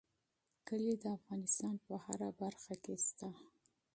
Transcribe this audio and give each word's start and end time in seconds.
کلي 0.67 0.93
د 1.03 1.05
افغانستان 1.17 1.75
په 1.85 1.93
هره 2.05 2.29
برخه 2.41 2.73
کې 2.83 2.95
شته. 3.05 3.29